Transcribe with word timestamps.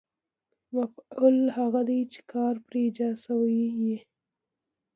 مفعول 0.75 1.37
هغه 1.57 1.81
دئ، 1.87 1.99
چي 2.13 2.21
کار 2.31 2.55
پر 2.65 2.73
اجراء 2.83 3.15
سوی 3.25 3.57
يي. 3.81 3.95